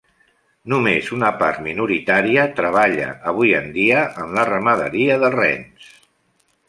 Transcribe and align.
Només 0.71 1.09
una 1.17 1.29
part 1.41 1.59
minoritària 1.65 2.45
treballa 2.61 3.11
avui 3.33 3.53
en 3.61 3.69
dia 3.79 4.01
en 4.25 4.35
la 4.39 4.47
ramaderia 4.51 5.19
de 5.25 5.31
rens. 5.37 5.93